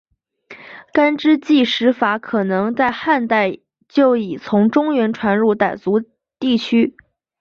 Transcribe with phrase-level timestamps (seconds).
[0.93, 6.01] 干支纪时法可能在汉代就已从中原传入傣族
[6.39, 6.95] 地区。